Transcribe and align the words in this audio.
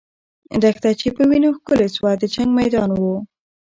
دښته 0.61 0.89
چې 0.99 1.07
په 1.15 1.21
وینو 1.29 1.49
ښکلې 1.57 1.87
سوه، 1.95 2.11
د 2.21 2.23
جنګ 2.33 2.49
میدان 2.59 2.89
وو. 2.99 3.15